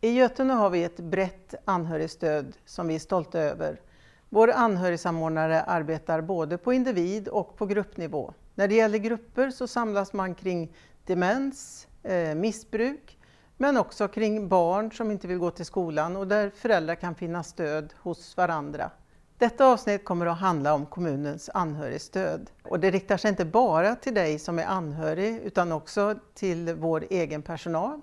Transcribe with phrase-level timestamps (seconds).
[0.00, 3.80] I Götene har vi ett brett anhörigstöd som vi är stolta över.
[4.28, 8.34] Vår anhörigsamordnare arbetar både på individ och på gruppnivå.
[8.54, 10.72] När det gäller grupper så samlas man kring
[11.06, 13.18] demens, eh, missbruk,
[13.56, 17.42] men också kring barn som inte vill gå till skolan och där föräldrar kan finna
[17.42, 18.90] stöd hos varandra.
[19.38, 22.50] Detta avsnitt kommer att handla om kommunens anhörigstöd.
[22.62, 27.04] Och det riktar sig inte bara till dig som är anhörig utan också till vår
[27.10, 28.00] egen personal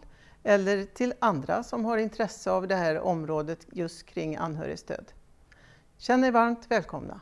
[0.48, 5.12] eller till andra som har intresse av det här området just kring anhörigstöd.
[5.98, 7.22] Känn er varmt välkomna!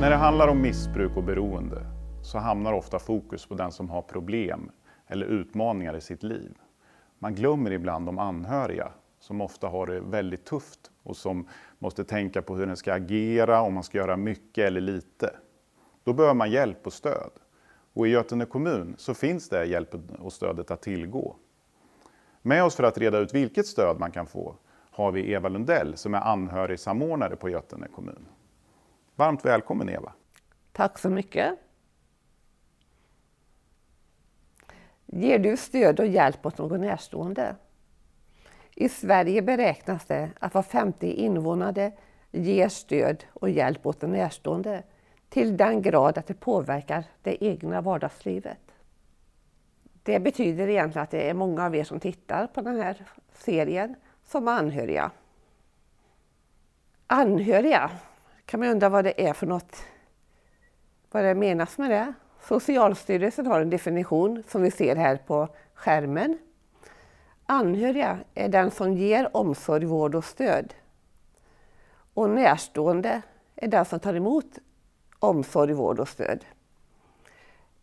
[0.00, 1.86] När det handlar om missbruk och beroende
[2.22, 4.70] så hamnar ofta fokus på den som har problem
[5.06, 6.54] eller utmaningar i sitt liv.
[7.18, 11.48] Man glömmer ibland de anhöriga som ofta har det väldigt tufft och som
[11.78, 15.30] måste tänka på hur den ska agera, om man ska göra mycket eller lite.
[16.04, 17.30] Då behöver man hjälp och stöd.
[17.94, 21.36] Och i Götene kommun så finns det hjälp och stödet att tillgå.
[22.42, 24.56] Med oss för att reda ut vilket stöd man kan få
[24.90, 28.26] har vi Eva Lundell som är anhörigsamordnare på Götene kommun.
[29.16, 30.12] Varmt välkommen Eva!
[30.72, 31.58] Tack så mycket!
[35.06, 37.56] Ger du stöd och hjälp åt någon närstående?
[38.74, 41.92] I Sverige beräknas det att var femte invånare
[42.30, 44.82] ger stöd och hjälp åt en närstående
[45.32, 48.58] till den grad att det påverkar det egna vardagslivet.
[50.02, 53.94] Det betyder egentligen att det är många av er som tittar på den här serien
[54.24, 55.10] som anhöriga.
[57.06, 57.90] Anhöriga
[58.44, 59.76] kan man undra vad det är för något,
[61.10, 62.12] vad det menas med det.
[62.40, 66.38] Socialstyrelsen har en definition som vi ser här på skärmen.
[67.46, 70.74] Anhöriga är den som ger omsorg, vård och stöd.
[72.14, 73.22] Och närstående
[73.56, 74.58] är den som tar emot
[75.22, 76.44] omsorg, vård och stöd.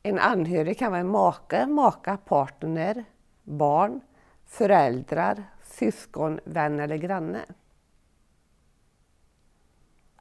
[0.03, 3.03] En anhörig kan vara en make, maka, partner,
[3.43, 4.01] barn,
[4.45, 7.39] föräldrar, syskon, vän eller granne.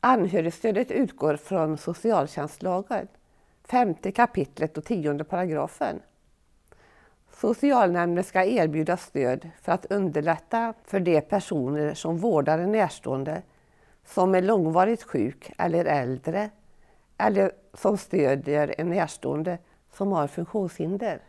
[0.00, 3.08] Anhörigstödet utgår från socialtjänstlagen,
[3.64, 6.00] femte kapitlet och tionde paragrafen.
[7.32, 13.42] Socialnämnden ska erbjuda stöd för att underlätta för de personer som vårdar en närstående
[14.04, 16.50] som är långvarigt sjuk eller äldre
[17.18, 19.58] eller som stödjer en närstående
[19.92, 21.20] som har funktionshinder.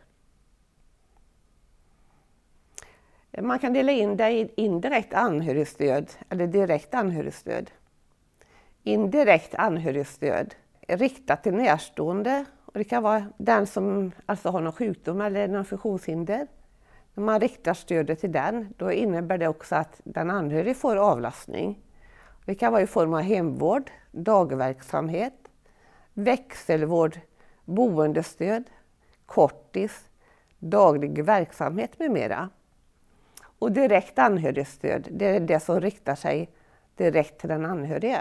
[3.38, 7.70] Man kan dela in det i indirekt anhörigstöd eller direkt anhörigstöd.
[8.82, 14.72] Indirekt anhörigstöd är riktat till närstående och det kan vara den som alltså har någon
[14.72, 16.46] sjukdom eller någon funktionshinder.
[17.14, 21.82] När man riktar stödet till den, då innebär det också att den anhörige får avlastning.
[22.44, 25.49] Det kan vara i form av hemvård, dagverksamhet,
[26.14, 27.20] växelvård,
[27.64, 28.64] boendestöd,
[29.26, 30.08] kortis,
[30.58, 32.48] daglig verksamhet med mera.
[33.58, 36.50] Och direkt anhörigstöd, det är det som riktar sig
[36.94, 38.20] direkt till den anhörige.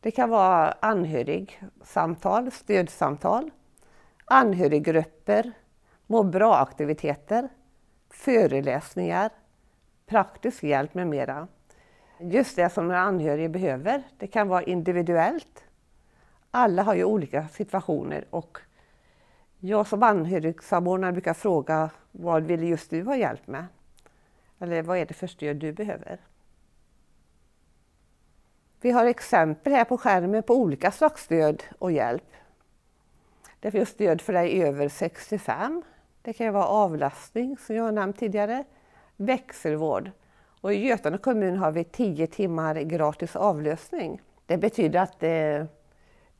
[0.00, 3.50] Det kan vara anhörigsamtal, stödsamtal,
[4.24, 5.52] anhöriggrupper,
[6.06, 7.48] må bra-aktiviteter,
[8.10, 9.30] föreläsningar,
[10.06, 11.48] praktisk hjälp med mera.
[12.20, 14.02] Just det som en anhörig behöver.
[14.18, 15.64] Det kan vara individuellt.
[16.58, 18.58] Alla har ju olika situationer och
[19.58, 23.66] jag som anhörigsamordnare brukar fråga vad vill just du ha hjälp med?
[24.58, 26.20] Eller vad är det för stöd du behöver?
[28.80, 32.32] Vi har exempel här på skärmen på olika slags stöd och hjälp.
[33.60, 35.82] Det finns stöd för dig över 65.
[36.22, 38.64] Det kan vara avlastning som jag har nämnt tidigare.
[39.16, 40.10] Växelvård.
[40.60, 44.20] Och I Götene kommun har vi 10 timmar gratis avlösning.
[44.46, 45.66] Det betyder att det,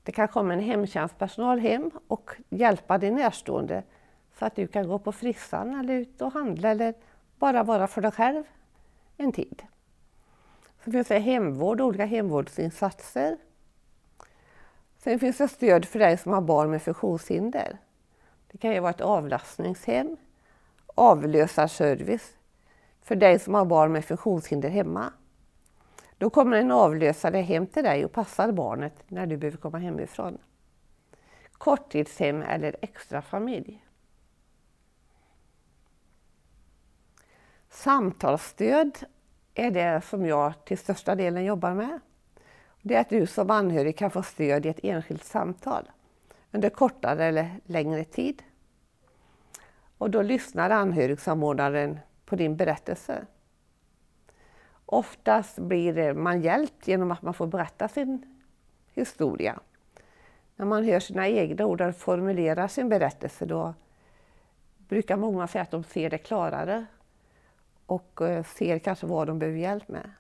[0.07, 3.83] det kan komma en hemtjänstpersonal hem och hjälpa din närstående
[4.39, 6.95] så att du kan gå på frissan eller ut och handla eller
[7.39, 8.45] bara vara för dig själv
[9.17, 9.63] en tid.
[10.85, 13.37] Sen finns det hemvård, olika hemvårdsinsatser.
[14.99, 17.79] Sen finns det stöd för dig som har barn med funktionshinder.
[18.53, 20.17] Det kan ju vara ett avlastningshem,
[20.95, 22.37] avlösarservice
[23.03, 25.13] för dig som har barn med funktionshinder hemma.
[26.19, 30.39] Då kommer en avlösare hem till dig och passar barnet när du behöver komma hemifrån.
[31.53, 33.83] Korttidshem eller extra familj.
[37.71, 38.99] Samtalsstöd
[39.55, 42.01] är det som jag till största delen jobbar med.
[42.83, 45.91] Det är att du som anhörig kan få stöd i ett enskilt samtal
[46.53, 48.43] under kortare eller längre tid.
[49.99, 53.27] Och då lyssnar anhörigsamordnaren på din berättelse.
[54.87, 58.37] Oftast blir man hjälpt genom att man får berätta sin
[58.95, 59.61] historia.
[60.57, 63.75] När man hör sina egna ord och formulerar sin berättelse då
[64.89, 66.87] brukar många säga att de ser det klarare
[67.87, 70.11] och eh, ser kanske vad de behöver hjälp med.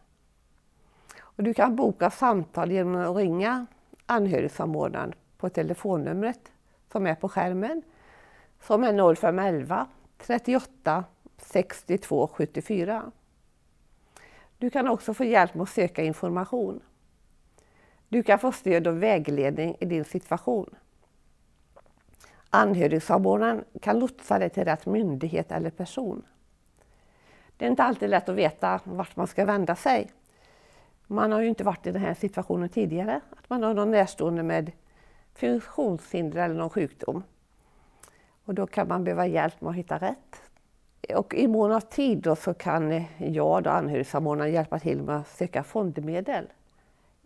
[1.18, 3.66] Och du kan boka samtal genom att ringa
[4.06, 6.52] anhörigsamordnaren på telefonnumret
[6.92, 7.82] som är på skärmen
[8.60, 9.86] som är 0511
[10.18, 11.04] 38
[11.38, 13.12] 62 74.
[14.66, 16.80] Du kan också få hjälp med att söka information.
[18.08, 20.74] Du kan få stöd och vägledning i din situation.
[22.50, 26.22] Anhörigsamordnaren kan lotsa dig till rätt myndighet eller person.
[27.56, 30.10] Det är inte alltid lätt att veta vart man ska vända sig.
[31.06, 34.42] Man har ju inte varit i den här situationen tidigare, att man har någon närstående
[34.42, 34.72] med
[35.34, 37.22] funktionshinder eller någon sjukdom.
[38.44, 40.45] Och då kan man behöva hjälp med att hitta rätt.
[41.14, 45.62] Och i mån av tid då så kan jag, anhörigsamordnaren, hjälpa till med att söka
[45.62, 46.46] fondmedel.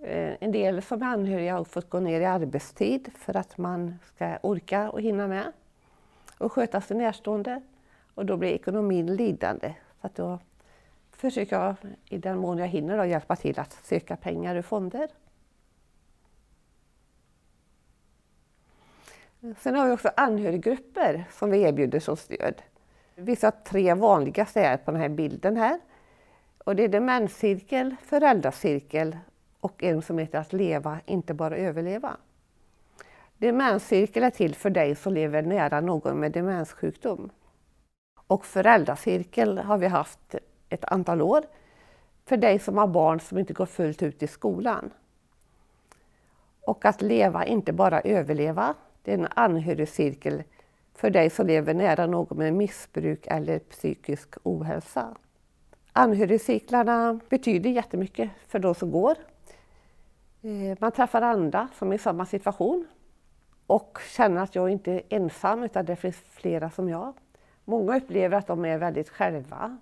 [0.03, 3.99] Eh, en del som är anhöriga har fått gå ner i arbetstid för att man
[4.15, 5.53] ska orka och hinna med
[6.38, 7.62] och sköta sin närstående.
[8.15, 9.75] Och då blir ekonomin lidande.
[10.00, 10.38] Så att då
[11.11, 11.75] försöker jag
[12.05, 15.09] i den mån jag hinner då, hjälpa till att söka pengar ur fonder.
[19.59, 22.62] Sen har vi också anhöriggrupper som vi erbjuder som stöd.
[23.22, 25.81] Vissa tre vanligaste är på den här bilden här.
[26.64, 29.17] Och det är demenscirkel, föräldracirkel
[29.61, 32.17] och en som heter Att leva, inte bara överleva.
[33.38, 37.31] Demenscirkel är till för dig som lever nära någon med demenssjukdom.
[38.26, 40.34] Och föräldracirkel har vi haft
[40.69, 41.43] ett antal år
[42.25, 44.90] för dig som har barn som inte går fullt ut i skolan.
[46.61, 50.43] Och att leva, inte bara överleva, det är en anhörigcirkel
[51.00, 55.17] för dig som lever nära någon med missbruk eller psykisk ohälsa.
[55.93, 59.17] Anhörigcirklarna betyder jättemycket för de som går.
[60.43, 62.87] Eh, man träffar andra som är i samma situation
[63.67, 67.14] och känner att jag inte är ensam utan det finns flera som jag.
[67.64, 69.79] Många upplever att de är väldigt själva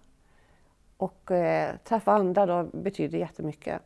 [0.96, 3.82] och eh, träffa andra då betyder jättemycket.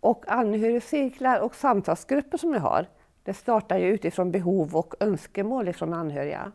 [0.00, 2.86] Och anhörigcirklar och samtalsgrupper som jag har,
[3.24, 6.52] det startar ju utifrån behov och önskemål från anhöriga.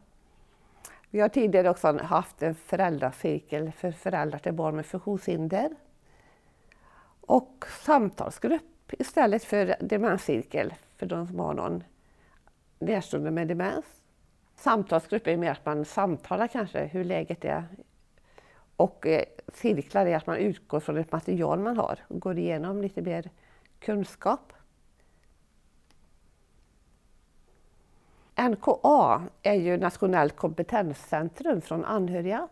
[1.10, 5.70] Vi har tidigare också haft en föräldracirkel för föräldrar till barn med funktionshinder.
[7.22, 11.84] Och samtalsgrupp istället för demenscirkel för de som har någon
[12.80, 13.86] närstående med demens.
[14.56, 17.64] Samtalsgrupp är mer att man samtalar kanske hur läget är.
[18.76, 19.24] Och eh,
[19.54, 23.30] cirklar är att man utgår från ett material man har och går igenom lite mer
[23.80, 24.54] kunskap.
[28.38, 32.48] NKA är ju Nationellt kompetenscentrum från anhöriga.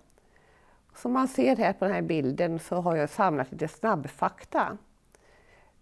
[0.95, 4.77] Som man ser här på den här bilden så har jag samlat lite snabbfakta.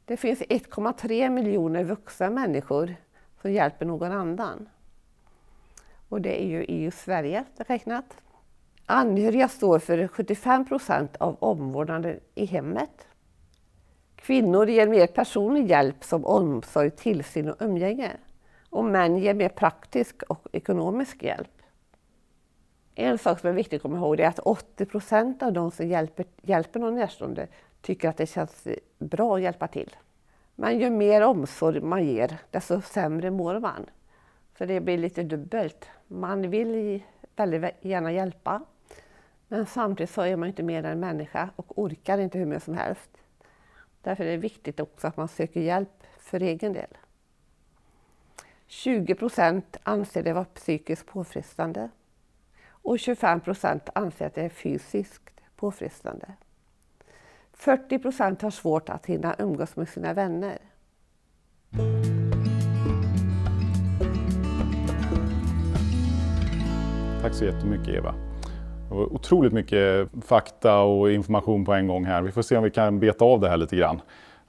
[0.06, 2.96] Det finns 1,3 miljoner vuxna människor
[3.42, 4.70] som hjälper någon annan.
[6.10, 8.18] Och det är ju i Sverige räknat.
[8.86, 13.08] Anhöriga står för 75 procent av omvårdnaden i hemmet.
[14.16, 18.12] Kvinnor ger mer personlig hjälp som omsorg, tillsyn och umgänge
[18.74, 21.62] och män ger mer praktisk och ekonomisk hjälp.
[22.96, 25.88] En sak som är viktig att komma ihåg är att 80 procent av de som
[25.88, 27.48] hjälper, hjälper någon närstående
[27.82, 28.68] tycker att det känns
[29.00, 29.96] bra att hjälpa till.
[30.56, 33.86] Men ju mer omsorg man ger, desto sämre mår man.
[34.58, 35.90] Så det blir lite dubbelt.
[36.08, 37.02] Man vill
[37.36, 38.62] väldigt gärna hjälpa,
[39.48, 42.64] men samtidigt så är man inte mer än en människa och orkar inte hur mycket
[42.64, 43.10] som helst.
[44.02, 46.98] Därför är det viktigt också att man söker hjälp för egen del.
[48.74, 51.90] 20 procent anser det vara psykiskt påfrestande
[52.70, 56.34] och 25 procent anser att det är fysiskt påfrestande.
[57.54, 60.58] 40 procent har svårt att hinna umgås med sina vänner.
[67.22, 68.16] Tack så jättemycket Eva.
[68.90, 72.22] Det var otroligt mycket fakta och information på en gång här.
[72.22, 74.02] Vi får se om vi kan beta av det här lite grann.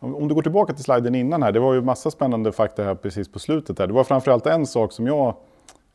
[0.05, 2.95] Om du går tillbaka till sliden innan här, det var ju massa spännande fakta här
[2.95, 3.79] precis på slutet.
[3.79, 3.87] Här.
[3.87, 5.35] Det var framförallt en sak som jag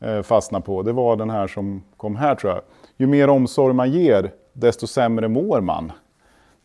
[0.00, 2.62] eh, fastnade på, det var den här som kom här tror jag.
[2.96, 5.92] Ju mer omsorg man ger, desto sämre mår man.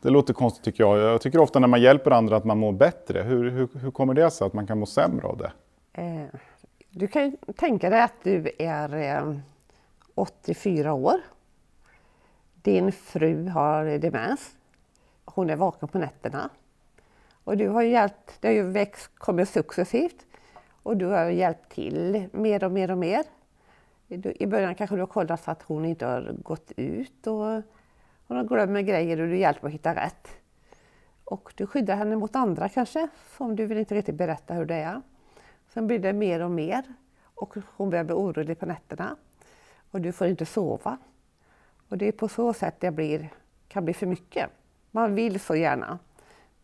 [0.02, 0.98] Det låter konstigt tycker jag.
[0.98, 3.22] Jag tycker ofta när man hjälper andra att man mår bättre.
[3.22, 5.52] Hur, hur, hur kommer det sig att man kan må sämre av det?
[5.94, 6.40] Eh,
[6.90, 9.36] du kan ju tänka dig att du är eh,
[10.16, 11.16] 84 år.
[12.62, 14.52] Din fru har demens.
[15.25, 16.50] Hon är vaken på nätterna.
[17.46, 20.25] Och du har hjälpt, det har ju växt, kommit successivt
[20.84, 23.24] och du har hjälpt till mer och mer och mer.
[24.08, 27.62] I början kanske du har kollat så att hon inte har gått ut och
[28.28, 30.28] hon har glömt grejer och du hjälper att hitta rätt.
[31.24, 34.75] Och du skyddar henne mot andra kanske, som du vill inte riktigt berätta hur det
[34.75, 35.02] är.
[35.74, 36.84] Sen blir det mer och mer
[37.24, 39.16] och hon börjar bli orolig på nätterna.
[39.92, 40.98] Och du får inte sova.
[41.90, 43.30] Och det är på så sätt det blir,
[43.68, 44.50] kan bli för mycket.
[44.92, 46.00] Man vill så gärna,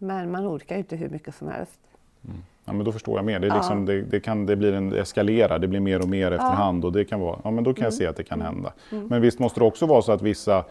[0.01, 1.79] men man orkar inte hur mycket som helst.
[2.25, 2.37] Mm.
[2.65, 3.39] Ja, men då förstår jag mer.
[3.39, 3.93] Det, är liksom, ja.
[3.93, 7.05] det, det, kan, det blir en eskalera, det blir mer och mer efterhand och det
[7.05, 7.97] kan vara, ja men då kan jag mm.
[7.97, 8.73] se att det kan hända.
[8.91, 9.07] Mm.
[9.07, 10.65] Men visst måste det också vara så att vissa,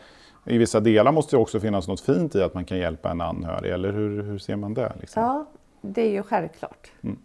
[0.44, 3.20] i vissa delar måste det också finnas något fint i att man kan hjälpa en
[3.20, 4.92] anhörig, eller hur, hur ser man det?
[5.00, 5.22] Liksom?
[5.22, 5.46] Ja,
[5.80, 7.18] det är ju självklart mm.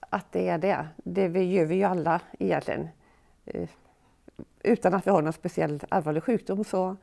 [0.00, 0.86] att det är det.
[0.96, 2.88] Det gör vi ju alla egentligen.
[3.44, 3.68] Eh,
[4.62, 6.96] utan att vi har någon speciell allvarlig sjukdom så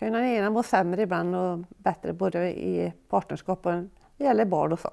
[0.00, 3.72] kan den ena må sämre ibland och bättre både i partnerskap och
[4.16, 4.90] det gäller barn och så.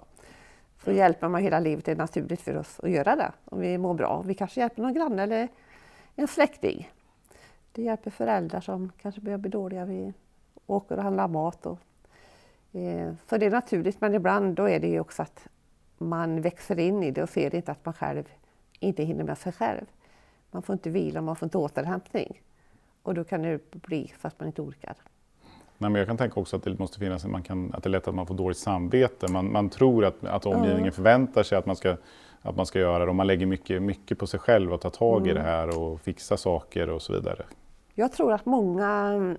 [0.83, 3.77] Så hjälper man hela livet, det är naturligt för oss att göra det om vi
[3.77, 4.21] mår bra.
[4.21, 5.47] Vi kanske hjälper någon granne eller
[6.15, 6.91] en släkting.
[7.71, 9.85] Det hjälper föräldrar som kanske börjar bli dåliga.
[9.85, 10.13] Vi
[10.65, 11.65] åker och handlar mat.
[11.65, 11.79] Och,
[12.71, 15.47] eh, så det är naturligt, men ibland då är det ju också att
[15.97, 18.23] man växer in i det och ser inte att man själv
[18.79, 19.85] inte hinner med sig själv.
[20.51, 22.41] Man får inte vila, man får inte återhämtning.
[23.07, 24.95] Och då kan det bli att man inte orkar.
[25.77, 27.91] Nej, men jag kan tänka också att det måste finnas, man kan, att det är
[27.91, 29.31] lätt att man får dåligt samvete.
[29.31, 30.91] Man, man tror att, att omgivningen mm.
[30.91, 31.97] förväntar sig att man ska,
[32.41, 34.89] att man ska göra det och man lägger mycket, mycket på sig själv och tar
[34.89, 35.29] tag mm.
[35.29, 37.45] i det här och fixar saker och så vidare.
[37.93, 39.35] Jag tror att många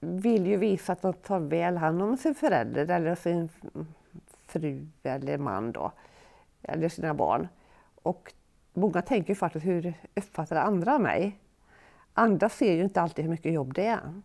[0.00, 3.48] vill ju visa att de tar väl hand om sin förälder eller sin
[4.46, 5.92] fru eller man då,
[6.62, 7.48] eller sina barn.
[8.02, 8.32] Och
[8.74, 11.38] många tänker faktiskt, hur uppfattar andra mig?
[12.14, 14.22] Andra ser ju inte alltid hur mycket jobb det är.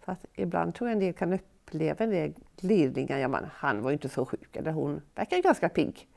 [0.00, 3.18] För att ibland tror jag en del kan uppleva en del glidningar.
[3.18, 6.08] Ja, man, han var ju inte så sjuk, eller hon verkar ganska pigg.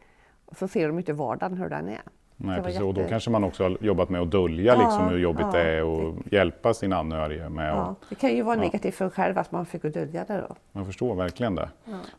[0.45, 2.01] Och så ser de inte vardagen hur den är.
[2.37, 2.73] Nej, precis.
[2.73, 2.85] Jätte...
[2.85, 5.59] Och då kanske man också har jobbat med att dölja ja, liksom, hur jobbigt ja,
[5.59, 6.35] det är och det...
[6.35, 8.09] hjälpa sin anhöriga med ja, att...
[8.09, 10.55] Det kan ju vara negativt för en själv att man fick dölja det då.
[10.71, 11.69] Jag förstår verkligen det.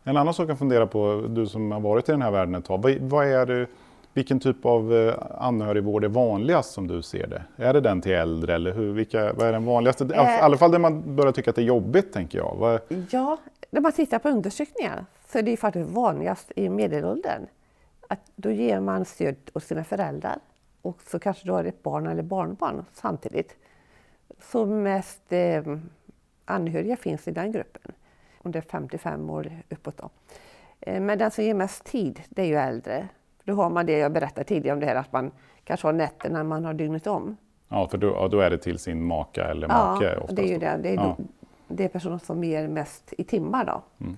[0.04, 2.64] En annan sak jag funderar på, du som har varit i den här världen ett
[2.64, 3.66] tag, vad, vad är det
[4.16, 7.42] vilken typ av eh, anhörigvård är vanligast som du ser det?
[7.56, 10.04] Är det den till äldre eller hur, vilka, vad är den vanligaste?
[10.04, 10.44] I eh.
[10.44, 12.56] alla fall där man börjar tycka att det är jobbigt tänker jag.
[12.58, 12.80] Vad...
[13.10, 13.38] Ja,
[13.70, 17.46] när man tittar på undersökningar så är det faktiskt vanligast i medelåldern.
[18.08, 20.38] Att då ger man stöd åt sina föräldrar
[20.82, 23.56] och så kanske du har ett barn eller barnbarn samtidigt.
[24.40, 25.62] Så mest eh,
[26.44, 27.92] anhöriga finns i den gruppen,
[28.38, 29.96] om det är 55 år uppåt.
[29.96, 30.10] Då.
[30.80, 33.08] Eh, men den som ger mest tid, det är ju äldre.
[33.46, 35.30] Då har man det jag berättade tidigare om det här att man
[35.64, 37.36] kanske har nätter när man har dygnet om.
[37.68, 40.04] Ja, för då, då är det till sin maka eller make?
[40.04, 40.78] Ja, det är ju det.
[40.82, 41.16] Det är, ja.
[41.68, 43.82] det är personer som ger mest i timmar då.
[44.04, 44.16] Mm.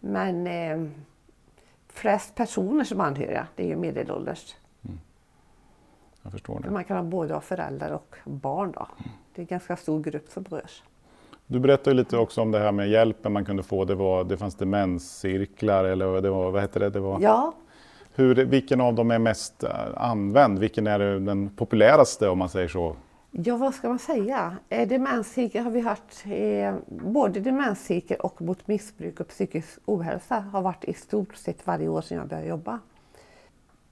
[0.00, 0.90] Men eh,
[1.88, 4.56] flest personer som anhöriga, det är ju medelålders.
[4.84, 4.98] Mm.
[6.22, 6.70] Jag förstår det.
[6.70, 8.80] Man kan ha både ha föräldrar och barn då.
[8.80, 9.10] Mm.
[9.34, 10.82] Det är en ganska stor grupp som berörs.
[11.46, 13.84] Du berättade lite också om det här med hjälpen man kunde få.
[13.84, 16.90] Det, var, det fanns demenscirklar eller det var, vad hette det?
[16.90, 17.20] det var...
[17.20, 17.54] Ja,
[18.18, 20.58] hur, vilken av dem är mest eh, använd?
[20.58, 22.96] Vilken är den populäraste om man säger så?
[23.30, 24.56] Ja, vad ska man säga?
[24.68, 30.62] Eh, demenscirkel har vi haft, eh, både demenscirkel och mot missbruk och psykisk ohälsa har
[30.62, 32.78] varit i stort sett varje år sedan jag började jobba.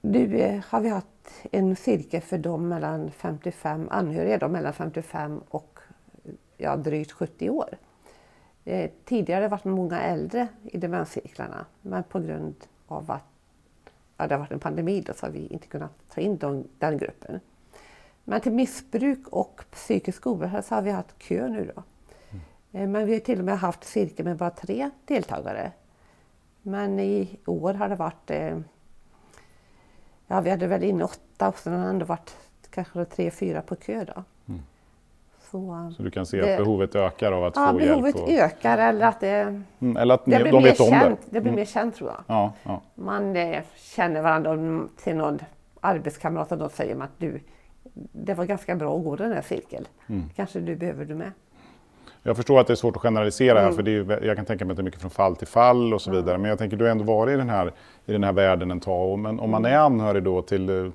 [0.00, 1.06] Nu eh, har vi haft
[1.52, 5.78] en cirkel för dem mellan 55, anhöriga de mellan 55 och
[6.56, 7.78] ja, drygt 70 år.
[8.64, 12.54] Eh, tidigare har det varit många äldre i demenscirklarna, men på grund
[12.87, 13.36] av att
[14.16, 16.99] ja, det varit en pandemi då, så har vi inte kunnat ta in den, den
[16.99, 17.40] gruppen.
[18.25, 21.82] Men till missbruk och psykisk ohälsa har vi haft kö nu då.
[22.73, 22.92] Mm.
[22.92, 25.73] Men vi har till och med haft cirkel med bara tre deltagare.
[26.62, 28.58] Men i år har det varit, eh,
[30.26, 32.37] ja vi hade väl in åtta och sen har det ändå varit
[32.70, 34.25] kanske tre, fyra på kö då.
[35.50, 37.90] Så, så, du kan se det, att behovet ökar av att ja, få hjälp?
[37.90, 41.26] Ja, behovet ökar eller att det, mm, eller att det blir de vet känt, det.
[41.30, 41.54] Det blir mm.
[41.54, 42.20] mer känt tror jag.
[42.26, 42.82] Ja, ja.
[42.94, 45.38] Man eh, känner varandra till någon
[45.80, 47.40] arbetskamrat och då säger man att du,
[48.12, 49.84] det var ganska bra att gå den här cirkeln.
[50.06, 50.22] Mm.
[50.36, 51.32] Kanske du behöver du med.
[52.22, 53.76] Jag förstår att det är svårt att generalisera här, mm.
[53.76, 55.94] för det är, jag kan tänka mig att det är mycket från fall till fall
[55.94, 56.38] och så vidare.
[56.38, 57.72] Men jag tänker, du har ändå varit i den här,
[58.06, 59.18] i den här världen en tag.
[59.18, 59.72] Men om man mm.
[59.72, 60.92] är anhörig då till eh,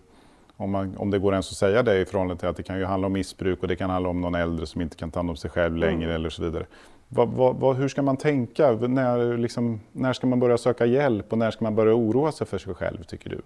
[0.61, 2.77] om, man, om det går ens att säga det i förhållande till att det kan
[2.77, 5.19] ju handla om missbruk och det kan handla om någon äldre som inte kan ta
[5.19, 5.79] hand om sig själv mm.
[5.79, 6.15] längre mm.
[6.15, 6.65] eller så vidare.
[7.07, 8.71] Vad, vad, vad, hur ska man tänka?
[8.71, 12.47] När, liksom, när ska man börja söka hjälp och när ska man börja oroa sig
[12.47, 13.41] för sig själv tycker du?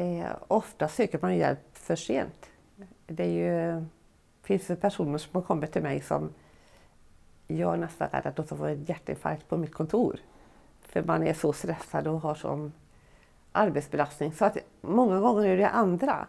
[0.00, 2.50] Eh, ofta söker man hjälp för sent.
[3.06, 3.84] Det är ju,
[4.42, 6.30] finns det personer som har kommit till mig som
[7.46, 10.16] jag är nästan rädd att de ska få en hjärtinfarkt på mitt kontor.
[10.80, 12.72] För man är så stressad och har sån
[13.54, 14.32] arbetsbelastning.
[14.32, 16.26] Så att många gånger är det andra.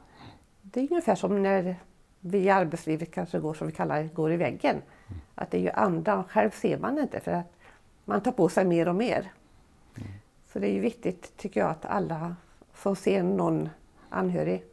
[0.61, 1.75] Det är ungefär som när
[2.19, 4.81] vi i arbetslivet kanske går som vi kallar går i väggen.
[5.35, 7.51] Att det är ju andra, själv ser man inte för att
[8.05, 9.31] man tar på sig mer och mer.
[10.53, 12.35] Så det är ju viktigt tycker jag att alla
[12.73, 13.69] som ser någon
[14.09, 14.63] anhörig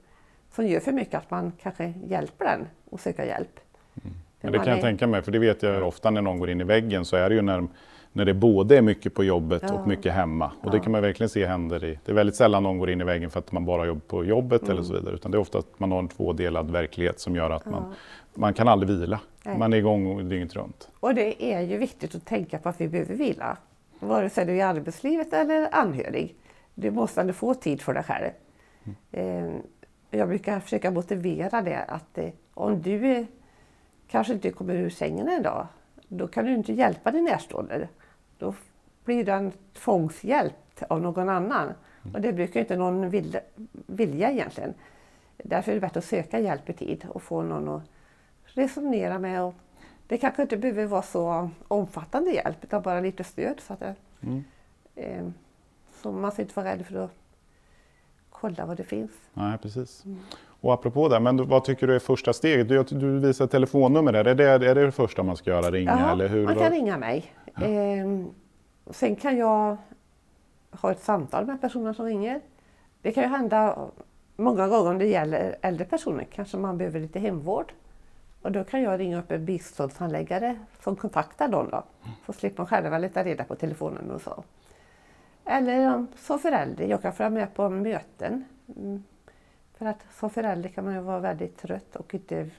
[0.50, 3.60] som gör för mycket att man kanske hjälper den att söka hjälp.
[4.02, 4.16] Mm.
[4.40, 6.60] Ja, det kan jag tänka mig, för det vet jag ofta när någon går in
[6.60, 7.68] i väggen så är det ju när,
[8.12, 9.72] när det både är mycket på jobbet ja.
[9.72, 10.52] och mycket hemma.
[10.60, 11.98] Och det kan man verkligen se händer i.
[12.04, 14.24] Det är väldigt sällan någon går in i väggen för att man bara jobbar på
[14.24, 14.72] jobbet mm.
[14.72, 15.14] eller så vidare.
[15.14, 17.94] Utan det är ofta att man har en tvådelad verklighet som gör att man,
[18.34, 19.20] man kan aldrig vila.
[19.44, 19.58] Nej.
[19.58, 20.88] Man är igång dygnet runt.
[21.00, 23.56] Och det är ju viktigt att tänka på att vi behöver vila.
[23.98, 26.36] Vare sig du är i arbetslivet eller anhörig.
[26.74, 28.30] Du måste få tid för dig själv.
[29.12, 29.62] Mm.
[30.10, 33.26] Jag brukar försöka motivera det att eh, om du
[34.08, 35.66] kanske inte kommer ur sängen en dag,
[36.08, 37.88] då kan du inte hjälpa din närstående.
[38.42, 38.54] Då
[39.04, 41.72] blir du en tvångshjälpt av någon annan.
[42.14, 43.40] Och det brukar inte någon vilja,
[43.86, 44.74] vilja egentligen.
[45.36, 47.82] Därför är det bättre att söka hjälp i tid och få någon att
[48.44, 49.42] resonera med.
[49.42, 49.54] Och
[50.06, 53.60] det kanske inte behöver vara så omfattande hjälp utan bara lite stöd.
[53.60, 54.44] Så, att det, mm.
[54.94, 55.24] eh,
[56.02, 57.10] så man ska inte vara rädd för att
[58.30, 59.10] kolla vad det finns.
[59.34, 60.04] Nej, precis.
[60.04, 60.18] Mm.
[60.62, 62.68] Och apropå det, men vad tycker du är första steget?
[62.68, 65.70] Du, du visar telefonnummer där, är det, är det det första man ska göra?
[65.70, 65.98] Ringa?
[66.00, 66.44] Ja, eller hur?
[66.44, 67.32] man kan ringa mig.
[67.54, 67.66] Ja.
[67.66, 68.06] Eh,
[68.90, 69.76] sen kan jag
[70.70, 72.40] ha ett samtal med personer som ringer.
[73.02, 73.88] Det kan ju hända
[74.36, 77.72] många gånger om det gäller äldre personer, kanske man behöver lite hemvård.
[78.42, 81.84] Och då kan jag ringa upp en biståndshandläggare som kontaktar dem då.
[82.26, 84.44] Så slipper de själva leta reda på telefonen och så.
[85.44, 88.44] Eller som förälder, jag kan följa med på möten.
[88.76, 89.04] Mm.
[89.78, 92.50] För att som förälder kan man ju vara väldigt trött och inte...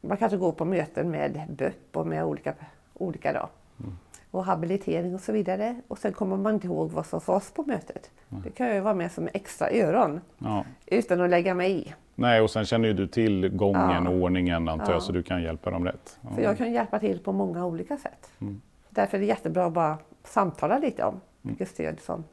[0.00, 2.54] Man kanske går på möten med BUP och med olika,
[2.98, 3.48] olika då.
[3.80, 3.98] Mm.
[4.30, 5.80] Och habilitering och så vidare.
[5.88, 8.10] Och sen kommer man inte ihåg vad som sades på mötet.
[8.30, 8.42] Mm.
[8.42, 10.20] Det kan ju vara med som extra öron.
[10.38, 10.64] Ja.
[10.86, 11.94] Utan att lägga mig i.
[12.14, 15.42] Nej, och sen känner ju du till gången och ordningen antar jag, så du kan
[15.42, 16.18] hjälpa dem rätt.
[16.34, 18.30] För jag kan hjälpa till på många olika sätt.
[18.40, 18.60] Mm.
[18.90, 22.24] Därför är det jättebra att bara samtala lite om vilket stöd som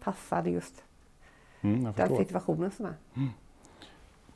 [0.00, 0.84] passar just
[1.60, 2.94] mm, den situationen som är.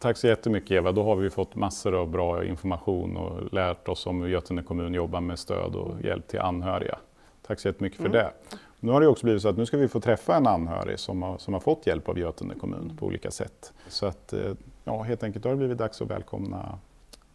[0.05, 0.93] Tack så jättemycket Eva.
[0.93, 4.95] Då har vi fått massor av bra information och lärt oss om hur Götene kommun
[4.95, 6.99] jobbar med stöd och hjälp till anhöriga.
[7.47, 8.19] Tack så jättemycket för mm.
[8.19, 8.33] det.
[8.81, 11.23] Nu har det också blivit så att nu ska vi få träffa en anhörig som
[11.23, 13.73] har, som har fått hjälp av Götene kommun på olika sätt.
[13.89, 14.53] Så att, eh,
[14.85, 16.79] ja, helt enkelt har det blivit dags att välkomna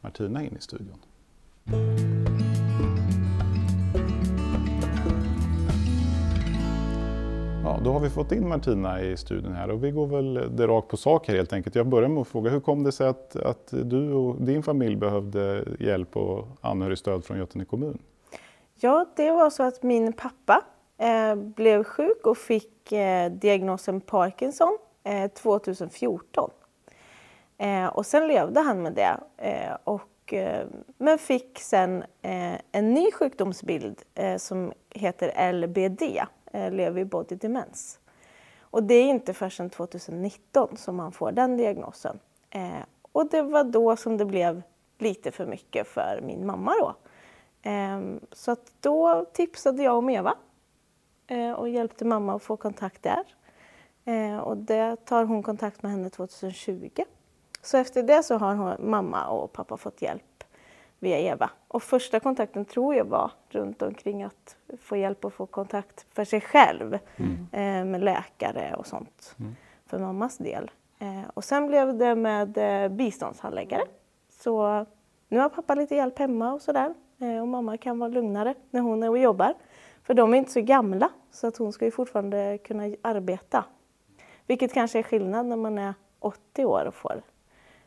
[0.02, 1.00] Martina in i studion.
[7.70, 10.68] Ja, då har vi fått in Martina i studion här och vi går väl det
[10.68, 11.76] rakt på sak här helt enkelt.
[11.76, 14.96] Jag börjar med att fråga, hur kom det sig att, att du och din familj
[14.96, 17.98] behövde hjälp och anhörigstöd från Götene kommun?
[18.76, 20.62] Ja, det var så att min pappa
[20.98, 26.52] eh, blev sjuk och fick eh, diagnosen Parkinson eh, 2014.
[27.58, 29.20] Eh, och sen levde han med det.
[29.38, 36.02] Eh, och, eh, men fick sen eh, en ny sjukdomsbild eh, som heter LBD,
[36.52, 38.00] Eh, lever Lewy Body Demens.
[38.62, 42.20] Och det är inte förrän 2019 som man får den diagnosen.
[42.50, 44.62] Eh, och det var då som det blev
[44.98, 46.96] lite för mycket för min mamma då.
[47.70, 50.36] Eh, så att då tipsade jag om Eva
[51.28, 53.24] eh, och hjälpte mamma att få kontakt där.
[54.06, 56.90] Eh, och det tar hon kontakt med henne 2020.
[57.62, 60.44] Så efter det så har hon, mamma och pappa fått hjälp
[61.00, 61.50] via Eva.
[61.68, 66.24] Och första kontakten tror jag var runt omkring att få hjälp att få kontakt för
[66.24, 67.48] sig själv mm.
[67.52, 69.56] eh, med läkare och sånt mm.
[69.86, 70.72] för mammas del.
[71.00, 73.84] Eh, och sen blev det med eh, biståndshandläggare.
[74.30, 74.86] Så
[75.28, 76.94] nu har pappa lite hjälp hemma och sådär.
[77.20, 79.54] Eh, och mamma kan vara lugnare när hon är och jobbar.
[80.04, 83.66] För de är inte så gamla så att hon ska ju fortfarande kunna arbeta.
[84.48, 87.22] Vilket kanske är skillnad när man är 80 år och får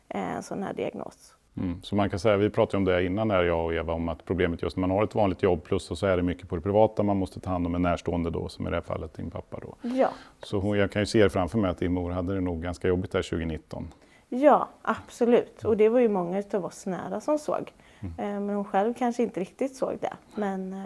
[0.07, 1.35] en sån här diagnos.
[1.57, 1.81] Mm.
[1.81, 4.25] Så man kan säga, vi pratade om det innan här, jag och Eva, om att
[4.25, 6.61] problemet just när man har ett vanligt jobb plus så är det mycket på det
[6.61, 9.31] privata, man måste ta hand om en närstående då, som i det här fallet din
[9.31, 9.75] pappa då.
[9.81, 10.09] Ja.
[10.43, 12.87] Så hon, jag kan ju se framför mig att din mor hade det nog ganska
[12.87, 13.87] jobbigt där 2019.
[14.29, 15.65] Ja, absolut.
[15.65, 17.71] Och det var ju många av oss nära som såg.
[17.99, 18.13] Mm.
[18.17, 20.13] Eh, men hon själv kanske inte riktigt såg det.
[20.35, 20.79] Men eh,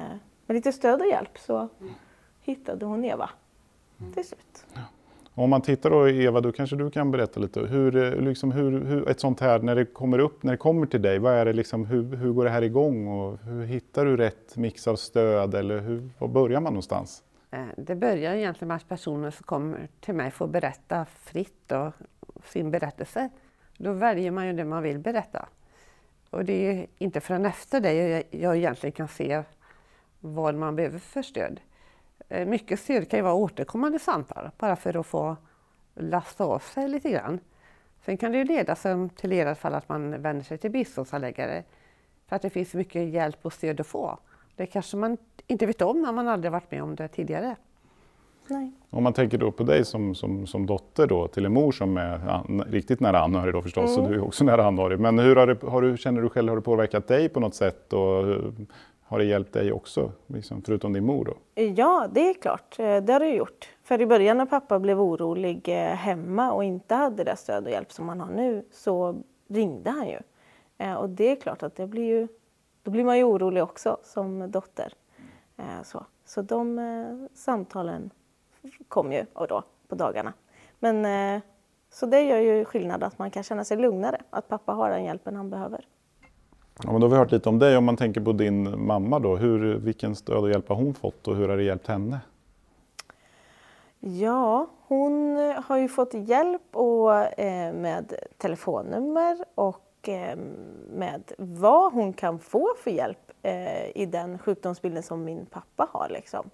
[0.45, 1.67] med lite stöd och hjälp så
[2.41, 3.29] hittade hon Eva
[3.99, 4.13] mm.
[4.13, 4.65] till slut.
[4.73, 4.81] Ja.
[5.39, 8.85] Om man tittar då, Eva, då kanske du kan berätta lite hur, eh, liksom, hur,
[8.85, 11.45] hur, ett sånt här, när det kommer upp, när det kommer till dig, vad är
[11.45, 14.95] det liksom, hur, hur går det här igång och hur hittar du rätt mix av
[14.95, 17.23] stöd eller hur, var börjar man någonstans?
[17.51, 21.93] Eh, det börjar egentligen med att personer som kommer till mig får berätta fritt och
[22.45, 23.29] sin berättelse.
[23.77, 25.49] Då väljer man ju det man vill berätta.
[26.29, 29.43] Och det är inte förrän efter det jag, jag egentligen kan se
[30.19, 31.59] vad man behöver för stöd.
[32.29, 35.35] Eh, mycket stöd kan ju vara återkommande samtal, bara för att få
[35.95, 37.39] lasta av sig lite grann.
[38.05, 41.63] Sen kan det ju leda som till i fall att man vänder sig till biståndsanläggare
[42.27, 44.19] för att det finns mycket hjälp och stöd att få.
[44.55, 47.55] Det kanske man inte vet om när man aldrig varit med om det tidigare.
[48.49, 48.71] Nej.
[48.89, 51.97] Om man tänker då på dig som, som, som dotter då, till en mor som
[51.97, 54.05] är an, riktigt nära anhörig då förstås, mm.
[54.05, 54.99] så du är också nära anhörig.
[54.99, 57.55] Men hur har det, har du, känner du själv, har det påverkat dig på något
[57.55, 58.25] sätt och
[59.07, 61.25] har det hjälpt dig också, liksom, förutom din mor?
[61.25, 61.61] Då?
[61.61, 62.79] Ja, det är klart.
[62.79, 63.69] Eh, det har det gjort.
[63.83, 67.71] För i början när pappa blev orolig eh, hemma och inte hade det stöd och
[67.71, 69.15] hjälp som han har nu så
[69.47, 70.19] ringde han ju.
[70.77, 72.27] Eh, och det är klart att det blir ju,
[72.83, 74.93] då blir man ju orolig också som dotter.
[75.83, 78.09] Så, så de samtalen
[78.87, 80.33] kom ju och då på dagarna.
[80.79, 81.41] Men
[81.89, 85.03] så det gör ju skillnad att man kan känna sig lugnare, att pappa har den
[85.03, 85.85] hjälpen han behöver.
[86.83, 87.77] Ja, men då har vi hört lite om dig.
[87.77, 91.27] Om man tänker på din mamma då, hur, vilken stöd och hjälp har hon fått
[91.27, 92.19] och hur har det hjälpt henne?
[93.99, 100.37] Ja, hon eh, har ju fått hjälp och, eh, med telefonnummer och eh,
[100.89, 106.09] med vad hon kan få för hjälp eh, i den sjukdomsbilden som min pappa har.
[106.09, 106.49] Liksom.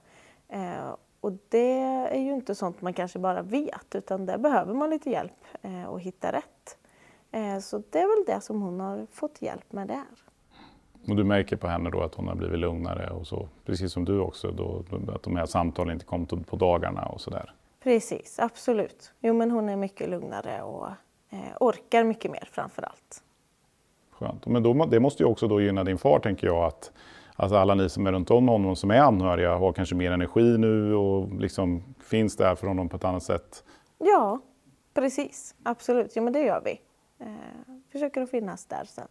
[0.50, 1.80] Eh, och det
[2.12, 5.86] är ju inte sånt man kanske bara vet utan där behöver man lite hjälp eh,
[5.86, 6.78] och hitta rätt.
[7.34, 10.06] Eh, så det är väl det som hon har fått hjälp med där.
[11.08, 14.06] Och du märker på henne då att hon har blivit lugnare och så, precis som
[14.06, 14.84] du också, då,
[15.16, 17.54] att de här samtalen inte kom på dagarna och sådär?
[17.84, 19.14] Precis, absolut.
[19.20, 20.88] Jo men hon är mycket lugnare och
[21.30, 23.24] eh, orkar mycket mer framför allt.
[24.12, 24.46] Skönt.
[24.46, 26.92] Men då, det måste ju också då gynna din far tänker jag att
[27.36, 30.58] alltså alla ni som är runt om honom som är anhöriga har kanske mer energi
[30.58, 33.64] nu och liksom finns där för honom på ett annat sätt?
[33.98, 34.40] Ja,
[34.94, 35.56] precis.
[35.64, 36.14] Absolut.
[36.16, 36.80] Jo men det gör vi.
[37.20, 37.28] Eh,
[37.92, 39.08] försöker att finnas där sen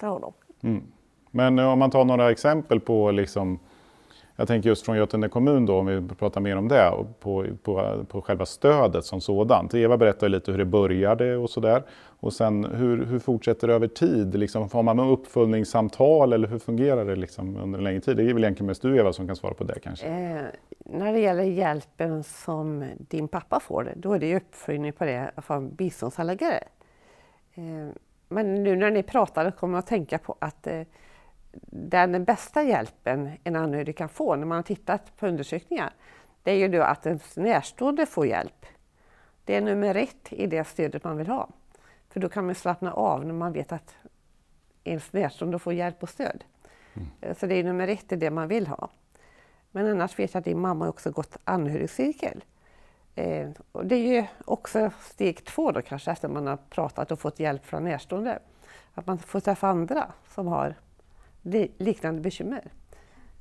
[0.00, 0.32] för honom.
[0.60, 0.82] Mm.
[1.30, 3.58] Men eh, om man tar några exempel på, liksom,
[4.36, 8.04] jag tänker just från Götene kommun då, om vi pratar mer om det, på, på,
[8.08, 9.74] på själva stödet som sådant.
[9.74, 11.82] Eva berättade lite hur det började och sådär.
[12.20, 14.34] Och sen hur, hur fortsätter det över tid?
[14.34, 18.16] Liksom, har man uppföljningssamtal eller hur fungerar det liksom under en längre tid?
[18.16, 20.06] Det är väl egentligen mest du Eva som kan svara på det kanske?
[20.06, 20.42] Eh,
[20.78, 25.74] när det gäller hjälpen som din pappa får, då är det uppföljning på det från
[25.74, 26.62] biståndshandläggare.
[27.56, 27.88] Eh,
[28.28, 30.82] men nu när ni pratar kommer jag att tänka på att eh,
[31.70, 35.92] den bästa hjälpen en anhörig kan få när man har tittat på undersökningar,
[36.42, 38.66] det är ju då att ens närstående får hjälp.
[39.44, 41.48] Det är nummer ett i det stödet man vill ha.
[42.08, 43.94] För då kan man slappna av när man vet att
[44.84, 46.44] ens närstående får hjälp och stöd.
[46.94, 47.34] Mm.
[47.34, 48.90] Så det är nummer ett i det man vill ha.
[49.70, 52.44] Men annars vet jag att din mamma också gått anhörigcirkel.
[53.16, 57.20] Eh, och det är ju också steg två då kanske efter man har pratat och
[57.20, 58.38] fått hjälp från närstående.
[58.94, 60.74] Att man får träffa andra som har
[61.78, 62.72] liknande bekymmer.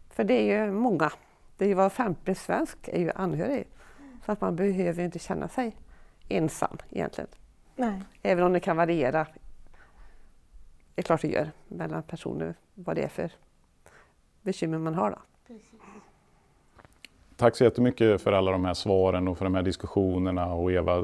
[0.09, 1.11] För det är ju många.
[1.57, 3.67] Det är ju var femte svensk är ju anhörig.
[4.25, 5.75] Så att man behöver inte känna sig
[6.29, 7.29] ensam egentligen.
[7.75, 8.01] Nej.
[8.21, 9.27] Även om det kan variera.
[10.95, 13.31] Det är klart det gör mellan personer vad det är för
[14.41, 15.11] bekymmer man har.
[15.11, 15.17] Då.
[15.47, 15.71] Precis.
[17.37, 21.01] Tack så jättemycket för alla de här svaren och för de här diskussionerna och Eva,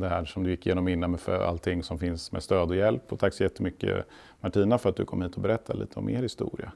[0.00, 3.12] det här som du gick igenom innan för allting som finns med stöd och hjälp.
[3.12, 4.06] Och tack så jättemycket
[4.40, 6.72] Martina för att du kom hit och berättade lite om er historia.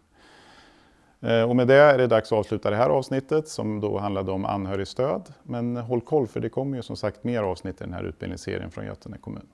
[1.20, 4.32] Eh, och med det är det dags att avsluta det här avsnittet som då handlade
[4.32, 5.22] om anhörigstöd.
[5.42, 8.70] Men håll koll för det kommer ju som sagt mer avsnitt i den här utbildningsserien
[8.70, 9.46] från Götene kommun.